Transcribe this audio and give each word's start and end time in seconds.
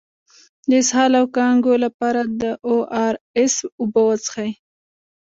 د 0.69 0.71
اسهال 0.81 1.11
او 1.19 1.25
کانګو 1.37 1.73
لپاره 1.85 2.21
د 2.41 2.43
او 2.67 2.75
ار 3.05 3.13
اس 3.41 3.55
اوبه 3.79 4.01
وڅښئ 4.07 4.51